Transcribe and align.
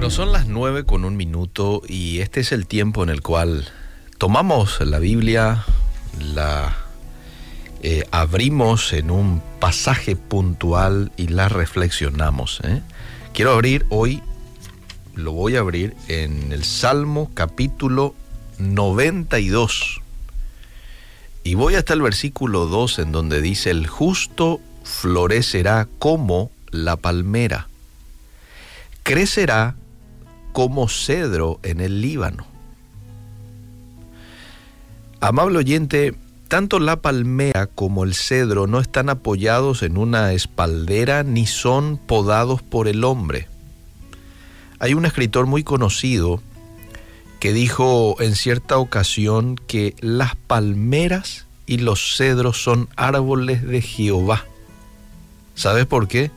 Bueno, 0.00 0.10
son 0.10 0.32
las 0.32 0.46
nueve 0.46 0.84
con 0.84 1.04
un 1.04 1.14
minuto 1.18 1.82
y 1.86 2.20
este 2.20 2.40
es 2.40 2.52
el 2.52 2.66
tiempo 2.66 3.02
en 3.02 3.10
el 3.10 3.20
cual 3.20 3.68
tomamos 4.16 4.80
la 4.80 4.98
Biblia, 4.98 5.66
la 6.18 6.74
eh, 7.82 8.06
abrimos 8.10 8.94
en 8.94 9.10
un 9.10 9.42
pasaje 9.60 10.16
puntual 10.16 11.12
y 11.18 11.28
la 11.28 11.50
reflexionamos. 11.50 12.62
¿eh? 12.64 12.80
Quiero 13.34 13.52
abrir 13.52 13.84
hoy, 13.90 14.22
lo 15.16 15.32
voy 15.32 15.56
a 15.56 15.60
abrir 15.60 15.94
en 16.08 16.50
el 16.52 16.64
Salmo 16.64 17.30
capítulo 17.34 18.14
92. 18.56 20.00
Y 21.44 21.56
voy 21.56 21.74
hasta 21.74 21.92
el 21.92 22.00
versículo 22.00 22.64
2 22.68 23.00
en 23.00 23.12
donde 23.12 23.42
dice, 23.42 23.68
el 23.68 23.86
justo 23.86 24.62
florecerá 24.82 25.88
como 25.98 26.50
la 26.70 26.96
palmera, 26.96 27.68
crecerá 29.02 29.74
como 30.52 30.88
cedro 30.88 31.60
en 31.62 31.80
el 31.80 32.00
Líbano. 32.00 32.46
Amable 35.20 35.58
oyente, 35.58 36.14
tanto 36.48 36.78
la 36.78 36.96
palmera 36.96 37.66
como 37.66 38.04
el 38.04 38.14
cedro 38.14 38.66
no 38.66 38.80
están 38.80 39.08
apoyados 39.08 39.82
en 39.82 39.98
una 39.98 40.32
espaldera 40.32 41.22
ni 41.22 41.46
son 41.46 41.98
podados 41.98 42.62
por 42.62 42.88
el 42.88 43.04
hombre. 43.04 43.46
Hay 44.78 44.94
un 44.94 45.04
escritor 45.04 45.46
muy 45.46 45.62
conocido 45.62 46.40
que 47.38 47.52
dijo 47.52 48.16
en 48.20 48.34
cierta 48.34 48.78
ocasión 48.78 49.56
que 49.66 49.94
las 50.00 50.36
palmeras 50.36 51.46
y 51.66 51.78
los 51.78 52.16
cedros 52.16 52.62
son 52.62 52.88
árboles 52.96 53.62
de 53.62 53.80
Jehová. 53.82 54.44
¿Sabes 55.54 55.86
por 55.86 56.08
qué? 56.08 56.30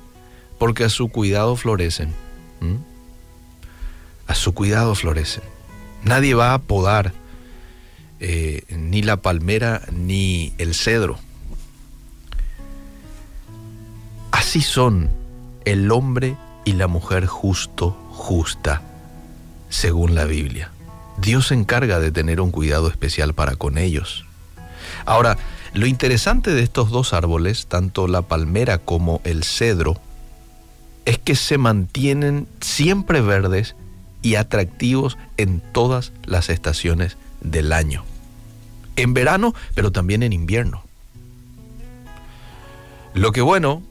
Porque 0.59 0.83
a 0.83 0.89
su 0.89 1.07
cuidado 1.07 1.55
florecen. 1.55 2.13
Su 4.33 4.53
cuidado 4.53 4.95
florecen. 4.95 5.43
Nadie 6.03 6.33
va 6.33 6.53
a 6.53 6.59
podar 6.59 7.13
eh, 8.19 8.63
ni 8.69 9.01
la 9.01 9.17
palmera 9.17 9.81
ni 9.91 10.53
el 10.57 10.75
cedro. 10.75 11.17
Así 14.31 14.61
son 14.61 15.09
el 15.65 15.91
hombre 15.91 16.35
y 16.65 16.73
la 16.73 16.87
mujer 16.87 17.25
justo, 17.25 17.91
justa, 18.11 18.81
según 19.69 20.15
la 20.15 20.25
Biblia. 20.25 20.71
Dios 21.17 21.47
se 21.47 21.53
encarga 21.53 21.99
de 21.99 22.11
tener 22.11 22.41
un 22.41 22.51
cuidado 22.51 22.87
especial 22.89 23.33
para 23.33 23.55
con 23.55 23.77
ellos. 23.77 24.25
Ahora, 25.05 25.37
lo 25.73 25.85
interesante 25.85 26.51
de 26.51 26.63
estos 26.63 26.89
dos 26.89 27.13
árboles, 27.13 27.67
tanto 27.67 28.07
la 28.07 28.23
palmera 28.23 28.77
como 28.77 29.21
el 29.23 29.43
cedro, 29.43 29.99
es 31.05 31.17
que 31.17 31.35
se 31.35 31.57
mantienen 31.57 32.47
siempre 32.61 33.21
verdes 33.21 33.75
y 34.23 34.35
atractivos 34.35 35.19
en 35.37 35.61
todas 35.61 36.11
las 36.25 36.49
estaciones 36.49 37.17
del 37.41 37.71
año. 37.71 38.03
En 38.95 39.13
verano, 39.13 39.53
pero 39.75 39.91
también 39.91 40.23
en 40.23 40.33
invierno. 40.33 40.83
Lo 43.13 43.31
que 43.31 43.41
bueno 43.41 43.83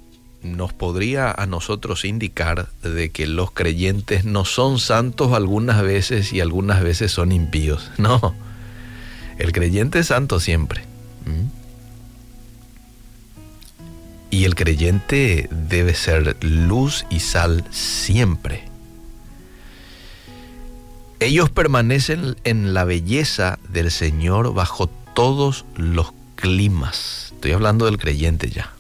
nos 0.42 0.72
podría 0.72 1.30
a 1.30 1.46
nosotros 1.46 2.04
indicar 2.04 2.68
de 2.82 3.10
que 3.10 3.28
los 3.28 3.52
creyentes 3.52 4.24
no 4.24 4.44
son 4.44 4.80
santos 4.80 5.32
algunas 5.32 5.82
veces 5.82 6.32
y 6.32 6.40
algunas 6.40 6.82
veces 6.82 7.12
son 7.12 7.30
impíos. 7.30 7.90
No, 7.98 8.34
el 9.38 9.52
creyente 9.52 10.00
es 10.00 10.08
santo 10.08 10.40
siempre. 10.40 10.82
Y 14.30 14.44
el 14.44 14.54
creyente 14.54 15.48
debe 15.50 15.94
ser 15.94 16.36
luz 16.40 17.04
y 17.10 17.20
sal 17.20 17.64
siempre. 17.70 18.71
Ellos 21.22 21.50
permanecen 21.50 22.34
en 22.42 22.74
la 22.74 22.82
belleza 22.82 23.60
del 23.68 23.92
Señor 23.92 24.54
bajo 24.54 24.88
todos 25.14 25.64
los 25.76 26.12
climas. 26.34 27.30
Estoy 27.34 27.52
hablando 27.52 27.84
del 27.84 27.96
creyente 27.96 28.50
ya. 28.50 28.72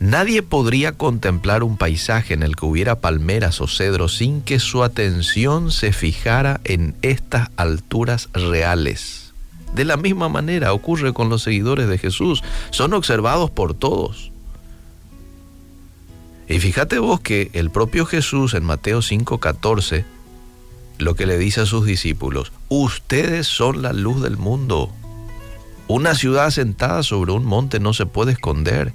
Nadie 0.00 0.42
podría 0.42 0.92
contemplar 0.92 1.62
un 1.62 1.76
paisaje 1.76 2.34
en 2.34 2.42
el 2.42 2.56
que 2.56 2.66
hubiera 2.66 3.00
palmeras 3.00 3.60
o 3.60 3.68
cedros 3.68 4.16
sin 4.16 4.42
que 4.42 4.58
su 4.58 4.82
atención 4.82 5.70
se 5.70 5.92
fijara 5.92 6.60
en 6.64 6.96
estas 7.02 7.50
alturas 7.56 8.28
reales. 8.32 9.32
De 9.74 9.84
la 9.84 9.96
misma 9.96 10.28
manera 10.28 10.72
ocurre 10.72 11.12
con 11.12 11.28
los 11.28 11.42
seguidores 11.42 11.88
de 11.88 11.98
Jesús. 11.98 12.42
Son 12.70 12.92
observados 12.92 13.50
por 13.50 13.74
todos. 13.74 14.32
Y 16.48 16.60
fíjate 16.60 16.98
vos 16.98 17.20
que 17.20 17.50
el 17.52 17.70
propio 17.70 18.06
Jesús 18.06 18.54
en 18.54 18.64
Mateo 18.64 19.02
5:14 19.02 20.04
lo 20.98 21.14
que 21.14 21.26
le 21.26 21.38
dice 21.38 21.60
a 21.60 21.66
sus 21.66 21.86
discípulos, 21.86 22.52
ustedes 22.68 23.46
son 23.46 23.82
la 23.82 23.92
luz 23.92 24.20
del 24.20 24.36
mundo. 24.36 24.90
Una 25.86 26.14
ciudad 26.14 26.50
sentada 26.50 27.04
sobre 27.04 27.32
un 27.32 27.44
monte 27.44 27.78
no 27.78 27.94
se 27.94 28.04
puede 28.04 28.32
esconder 28.32 28.92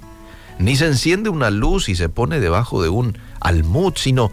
ni 0.58 0.76
se 0.76 0.86
enciende 0.86 1.30
una 1.30 1.50
luz 1.50 1.88
y 1.88 1.96
se 1.96 2.08
pone 2.08 2.40
debajo 2.40 2.82
de 2.82 2.88
un 2.88 3.18
almud, 3.40 3.94
sino 3.96 4.30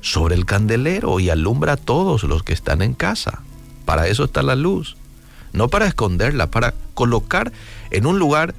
sobre 0.00 0.34
el 0.34 0.44
candelero 0.44 1.18
y 1.18 1.30
alumbra 1.30 1.72
a 1.72 1.76
todos 1.76 2.22
los 2.22 2.42
que 2.42 2.52
están 2.52 2.82
en 2.82 2.94
casa. 2.94 3.42
Para 3.84 4.06
eso 4.08 4.24
está 4.24 4.42
la 4.42 4.54
luz, 4.54 4.96
no 5.52 5.68
para 5.68 5.86
esconderla, 5.86 6.50
para 6.50 6.74
colocar 6.94 7.52
en 7.90 8.06
un 8.06 8.18
lugar 8.18 8.54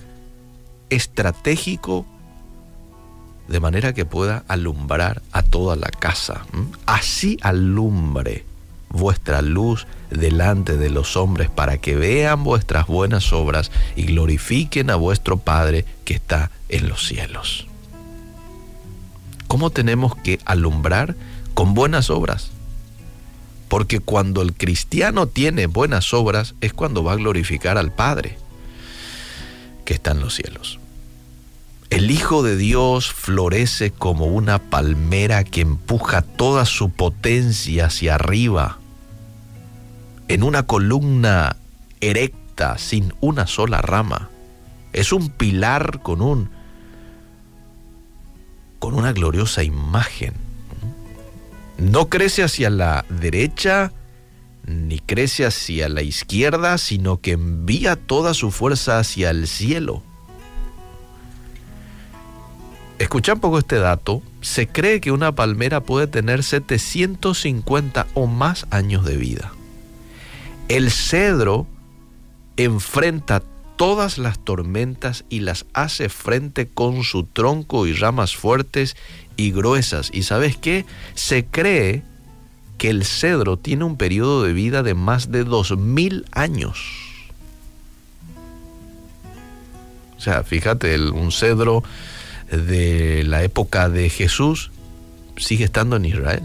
estratégico 0.89 2.05
de 3.47 3.59
manera 3.59 3.93
que 3.93 4.05
pueda 4.05 4.43
alumbrar 4.47 5.21
a 5.31 5.43
toda 5.43 5.75
la 5.75 5.89
casa. 5.89 6.45
Así 6.85 7.37
alumbre 7.41 8.45
vuestra 8.89 9.41
luz 9.41 9.85
delante 10.09 10.77
de 10.77 10.89
los 10.89 11.17
hombres 11.17 11.49
para 11.49 11.77
que 11.77 11.95
vean 11.95 12.43
vuestras 12.43 12.87
buenas 12.87 13.33
obras 13.33 13.71
y 13.95 14.03
glorifiquen 14.03 14.89
a 14.89 14.95
vuestro 14.95 15.37
Padre 15.37 15.85
que 16.05 16.13
está 16.13 16.51
en 16.69 16.87
los 16.87 17.07
cielos. 17.07 17.67
¿Cómo 19.47 19.69
tenemos 19.69 20.15
que 20.15 20.39
alumbrar 20.45 21.15
con 21.53 21.73
buenas 21.73 22.09
obras? 22.09 22.51
Porque 23.69 23.99
cuando 23.99 24.41
el 24.41 24.53
cristiano 24.53 25.27
tiene 25.27 25.67
buenas 25.67 26.13
obras 26.13 26.55
es 26.61 26.73
cuando 26.73 27.03
va 27.03 27.13
a 27.13 27.17
glorificar 27.17 27.77
al 27.77 27.91
Padre 27.91 28.37
que 29.85 29.93
está 29.93 30.11
en 30.11 30.19
los 30.19 30.35
cielos. 30.35 30.79
El 31.97 32.11
Hijo 32.11 32.43
de 32.43 32.55
Dios 32.57 33.11
florece 33.11 33.89
como 33.89 34.27
una 34.27 34.59
palmera 34.59 35.43
que 35.43 35.61
empuja 35.61 36.21
toda 36.21 36.65
su 36.65 36.91
potencia 36.91 37.87
hacia 37.87 38.13
arriba, 38.13 38.77
en 40.27 40.43
una 40.43 40.61
columna 40.61 41.55
erecta, 41.99 42.77
sin 42.77 43.15
una 43.19 43.47
sola 43.47 43.81
rama. 43.81 44.29
Es 44.93 45.11
un 45.11 45.29
pilar 45.29 46.03
con 46.03 46.21
un 46.21 46.51
con 48.77 48.93
una 48.93 49.11
gloriosa 49.11 49.63
imagen. 49.63 50.35
No 51.79 52.09
crece 52.09 52.43
hacia 52.43 52.69
la 52.69 53.05
derecha 53.09 53.91
ni 54.67 54.99
crece 54.99 55.47
hacia 55.47 55.89
la 55.89 56.03
izquierda, 56.03 56.77
sino 56.77 57.21
que 57.21 57.31
envía 57.31 57.95
toda 57.95 58.35
su 58.35 58.51
fuerza 58.51 58.99
hacia 58.99 59.31
el 59.31 59.47
cielo. 59.47 60.03
Escucha 62.99 63.33
un 63.33 63.39
poco 63.39 63.59
este 63.59 63.77
dato. 63.77 64.23
Se 64.41 64.67
cree 64.67 65.01
que 65.01 65.11
una 65.11 65.33
palmera 65.33 65.81
puede 65.81 66.07
tener 66.07 66.43
750 66.43 68.07
o 68.15 68.25
más 68.25 68.65
años 68.71 69.05
de 69.05 69.17
vida. 69.17 69.53
El 70.67 70.89
cedro 70.89 71.67
enfrenta 72.57 73.43
todas 73.75 74.17
las 74.17 74.39
tormentas 74.39 75.23
y 75.29 75.41
las 75.41 75.65
hace 75.73 76.09
frente 76.09 76.67
con 76.67 77.03
su 77.03 77.23
tronco 77.23 77.85
y 77.85 77.93
ramas 77.93 78.35
fuertes 78.35 78.97
y 79.37 79.51
gruesas. 79.51 80.09
¿Y 80.11 80.23
sabes 80.23 80.57
qué? 80.57 80.85
Se 81.13 81.45
cree 81.45 82.03
que 82.79 82.89
el 82.89 83.05
cedro 83.05 83.57
tiene 83.57 83.83
un 83.83 83.97
periodo 83.97 84.43
de 84.43 84.53
vida 84.53 84.81
de 84.81 84.95
más 84.95 85.31
de 85.31 85.43
dos 85.43 85.77
mil 85.77 86.25
años. 86.31 86.79
O 90.17 90.19
sea, 90.19 90.43
fíjate, 90.43 90.99
un 91.11 91.31
cedro 91.31 91.83
de 92.51 93.23
la 93.23 93.43
época 93.43 93.89
de 93.89 94.09
Jesús 94.09 94.71
sigue 95.37 95.65
estando 95.65 95.95
en 95.95 96.05
Israel. 96.05 96.43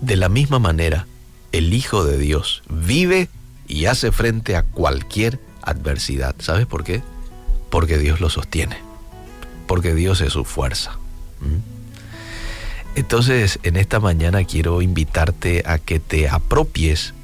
De 0.00 0.16
la 0.16 0.28
misma 0.28 0.58
manera, 0.58 1.06
el 1.52 1.72
Hijo 1.74 2.04
de 2.04 2.18
Dios 2.18 2.62
vive 2.68 3.28
y 3.66 3.86
hace 3.86 4.12
frente 4.12 4.56
a 4.56 4.62
cualquier 4.62 5.40
adversidad. 5.62 6.34
¿Sabes 6.38 6.66
por 6.66 6.84
qué? 6.84 7.02
Porque 7.70 7.98
Dios 7.98 8.20
lo 8.20 8.30
sostiene, 8.30 8.78
porque 9.66 9.94
Dios 9.94 10.20
es 10.20 10.32
su 10.32 10.44
fuerza. 10.44 10.92
¿Mm? 11.40 12.96
Entonces, 12.96 13.58
en 13.62 13.76
esta 13.76 14.00
mañana 14.00 14.44
quiero 14.44 14.82
invitarte 14.82 15.62
a 15.66 15.78
que 15.78 16.00
te 16.00 16.28
apropies 16.28 17.14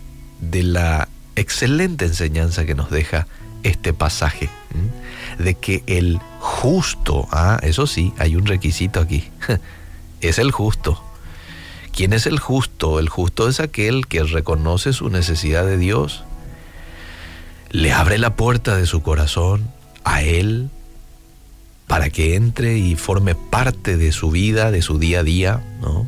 de 0.41 0.62
la 0.62 1.09
excelente 1.37 2.05
enseñanza 2.05 2.65
que 2.65 2.75
nos 2.75 2.91
deja 2.91 3.27
este 3.62 3.93
pasaje 3.93 4.50
de 5.39 5.55
que 5.55 5.83
el 5.87 6.19
justo, 6.41 7.29
ah, 7.31 7.59
eso 7.63 7.87
sí, 7.87 8.13
hay 8.19 8.37
un 8.37 8.47
requisito 8.47 9.01
aquí, 9.01 9.29
es 10.21 10.39
el 10.39 10.51
justo. 10.51 11.03
¿Quién 11.93 12.13
es 12.13 12.27
el 12.27 12.41
justo? 12.41 12.99
El 12.99 13.09
justo 13.09 13.49
es 13.49 13.61
aquel 13.61 14.07
que 14.09 14.23
reconoce 14.25 14.93
su 14.93 15.11
necesidad 15.11 15.65
de 15.65 15.79
Dios, 15.79 16.25
le 17.71 17.93
abre 17.93 18.19
la 18.19 18.37
puerta 18.37 18.77
de 18.77 18.87
su 18.87 19.03
corazón 19.03 19.71
a 20.05 20.23
Él 20.23 20.71
para 21.87 22.11
que 22.11 22.35
entre 22.35 22.79
y 22.79 22.97
forme 22.97 23.35
parte 23.35 23.97
de 23.97 24.13
su 24.13 24.31
vida, 24.31 24.71
de 24.71 24.83
su 24.83 24.99
día 24.99 25.21
a 25.21 25.23
día, 25.23 25.65
¿no? 25.81 26.07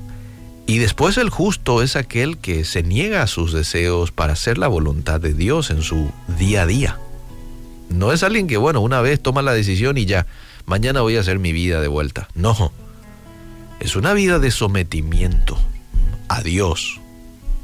Y 0.66 0.78
después 0.78 1.16
el 1.16 1.30
justo 1.30 1.80
es 1.82 1.94
aquel 1.94 2.38
que 2.38 2.64
se 2.64 2.82
niega 2.82 3.22
a 3.22 3.28
sus 3.28 3.52
deseos 3.52 4.10
para 4.10 4.32
hacer 4.32 4.58
la 4.58 4.66
voluntad 4.66 5.20
de 5.20 5.32
Dios 5.32 5.70
en 5.70 5.82
su 5.82 6.10
día 6.38 6.62
a 6.62 6.66
día. 6.66 6.98
No 7.88 8.12
es 8.12 8.22
alguien 8.22 8.46
que, 8.46 8.56
bueno, 8.56 8.80
una 8.80 9.00
vez 9.00 9.20
toma 9.20 9.42
la 9.42 9.52
decisión 9.52 9.98
y 9.98 10.06
ya, 10.06 10.26
mañana 10.66 11.00
voy 11.00 11.16
a 11.16 11.20
hacer 11.20 11.38
mi 11.38 11.52
vida 11.52 11.80
de 11.80 11.88
vuelta. 11.88 12.28
No, 12.34 12.72
es 13.80 13.96
una 13.96 14.12
vida 14.12 14.38
de 14.38 14.50
sometimiento 14.50 15.58
a 16.28 16.42
Dios. 16.42 17.00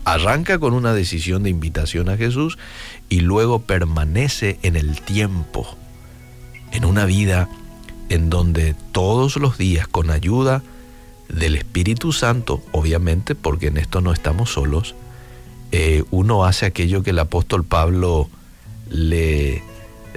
Arranca 0.05 0.59
con 0.59 0.75
una 0.75 0.95
decisión 0.95 1.43
de 1.43 1.51
invitación 1.51 2.09
a 2.09 2.17
Jesús 2.17 2.59
y 3.09 3.21
luego 3.21 3.63
permanece 3.63 4.59
en 4.63 4.77
el 4.77 5.01
tiempo, 5.01 5.77
en 6.73 6.85
una 6.85 7.05
vida 7.05 7.49
en 8.09 8.29
donde 8.29 8.75
todos 8.93 9.37
los 9.37 9.59
días 9.59 9.87
con 9.87 10.11
ayuda 10.11 10.63
del 11.29 11.57
Espíritu 11.57 12.13
Santo, 12.13 12.63
obviamente, 12.73 13.35
porque 13.35 13.69
en 13.69 13.79
esto 13.79 14.01
no 14.01 14.13
estamos 14.13 14.53
solos, 14.53 14.95
eh, 15.71 16.05
uno 16.11 16.45
hace 16.45 16.67
aquello 16.67 17.03
que 17.03 17.11
el 17.11 17.19
apóstol 17.19 17.65
Pablo 17.65 18.29
le, 18.91 19.63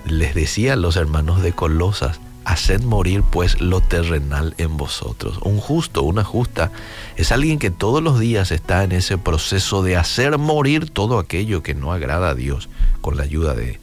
les 0.05 0.35
decía 0.35 0.73
a 0.73 0.77
los 0.77 0.95
hermanos 0.95 1.41
de 1.41 1.51
Colosas, 1.53 2.19
haced 2.45 2.83
morir 2.83 3.23
pues 3.31 3.59
lo 3.59 3.81
terrenal 3.81 4.53
en 4.57 4.77
vosotros. 4.77 5.39
Un 5.41 5.59
justo, 5.59 6.03
una 6.03 6.23
justa, 6.23 6.71
es 7.17 7.31
alguien 7.31 7.59
que 7.59 7.71
todos 7.71 8.01
los 8.01 8.19
días 8.19 8.51
está 8.51 8.83
en 8.83 8.91
ese 8.91 9.17
proceso 9.17 9.83
de 9.83 9.97
hacer 9.97 10.37
morir 10.37 10.89
todo 10.89 11.19
aquello 11.19 11.63
que 11.63 11.73
no 11.73 11.91
agrada 11.91 12.29
a 12.29 12.35
Dios 12.35 12.69
con 13.01 13.17
la 13.17 13.23
ayuda 13.23 13.55
de, 13.55 13.79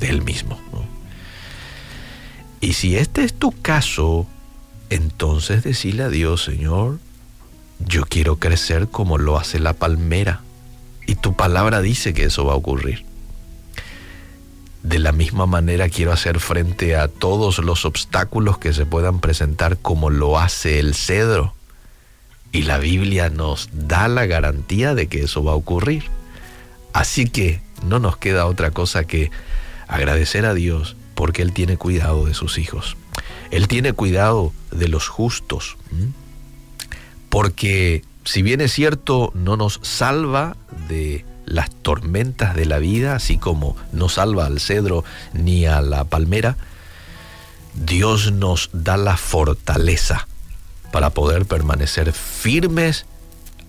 Él 0.00 0.22
mismo. 0.22 0.58
Y 2.60 2.74
si 2.74 2.96
este 2.96 3.24
es 3.24 3.34
tu 3.34 3.50
caso, 3.50 4.26
entonces 4.90 5.64
decirle 5.64 6.04
a 6.04 6.08
Dios, 6.08 6.44
Señor, 6.44 6.98
yo 7.80 8.04
quiero 8.06 8.36
crecer 8.36 8.88
como 8.88 9.18
lo 9.18 9.36
hace 9.36 9.58
la 9.58 9.72
palmera. 9.74 10.40
Y 11.06 11.16
tu 11.16 11.34
palabra 11.34 11.82
dice 11.82 12.14
que 12.14 12.24
eso 12.24 12.46
va 12.46 12.54
a 12.54 12.56
ocurrir. 12.56 13.04
De 14.84 14.98
la 14.98 15.12
misma 15.12 15.46
manera 15.46 15.88
quiero 15.88 16.12
hacer 16.12 16.40
frente 16.40 16.94
a 16.94 17.08
todos 17.08 17.58
los 17.58 17.86
obstáculos 17.86 18.58
que 18.58 18.74
se 18.74 18.84
puedan 18.84 19.18
presentar 19.18 19.78
como 19.78 20.10
lo 20.10 20.38
hace 20.38 20.78
el 20.78 20.94
cedro. 20.94 21.54
Y 22.52 22.62
la 22.64 22.76
Biblia 22.76 23.30
nos 23.30 23.70
da 23.72 24.08
la 24.08 24.26
garantía 24.26 24.94
de 24.94 25.06
que 25.06 25.22
eso 25.22 25.42
va 25.42 25.52
a 25.52 25.56
ocurrir. 25.56 26.04
Así 26.92 27.24
que 27.24 27.62
no 27.82 27.98
nos 27.98 28.18
queda 28.18 28.44
otra 28.44 28.72
cosa 28.72 29.04
que 29.04 29.30
agradecer 29.88 30.44
a 30.44 30.52
Dios 30.52 30.96
porque 31.14 31.40
Él 31.40 31.54
tiene 31.54 31.78
cuidado 31.78 32.26
de 32.26 32.34
sus 32.34 32.58
hijos. 32.58 32.98
Él 33.50 33.68
tiene 33.68 33.94
cuidado 33.94 34.52
de 34.70 34.88
los 34.88 35.08
justos. 35.08 35.78
Porque 37.30 38.04
si 38.24 38.42
bien 38.42 38.60
es 38.60 38.72
cierto, 38.72 39.32
no 39.34 39.56
nos 39.56 39.80
salva 39.82 40.58
de 40.90 41.24
las 41.46 41.70
tormentas 41.70 42.54
de 42.54 42.66
la 42.66 42.78
vida, 42.78 43.14
así 43.14 43.38
como 43.38 43.76
no 43.92 44.08
salva 44.08 44.46
al 44.46 44.60
cedro 44.60 45.04
ni 45.32 45.66
a 45.66 45.80
la 45.80 46.04
palmera, 46.04 46.56
Dios 47.74 48.32
nos 48.32 48.70
da 48.72 48.96
la 48.96 49.16
fortaleza 49.16 50.26
para 50.92 51.10
poder 51.10 51.44
permanecer 51.46 52.12
firmes 52.12 53.06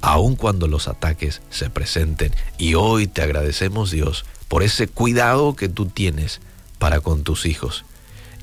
aun 0.02 0.36
cuando 0.36 0.68
los 0.68 0.88
ataques 0.88 1.42
se 1.50 1.70
presenten. 1.70 2.32
Y 2.58 2.76
hoy 2.76 3.08
te 3.08 3.24
agradecemos 3.24 3.90
Dios 3.90 4.26
por 4.48 4.62
ese 4.62 4.88
cuidado 4.88 5.56
que 5.56 5.68
tú 5.68 5.88
tienes 5.88 6.40
para 6.78 7.00
con 7.00 7.24
tus 7.24 7.48
hijos. 7.48 7.86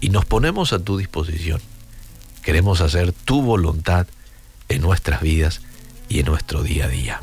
Y 0.01 0.09
nos 0.09 0.25
ponemos 0.25 0.73
a 0.73 0.81
tu 0.81 0.99
disposición. 0.99 1.61
Queremos 2.43 2.81
hacer 2.81 3.13
tu 3.13 3.43
voluntad 3.43 4.09
en 4.69 4.83
nuestras 4.83 5.21
vidas 5.21 5.61
y 6.09 6.19
en 6.19 6.27
nuestro 6.27 6.65
día 6.65 6.87
a 6.87 6.89
día. 6.89 7.23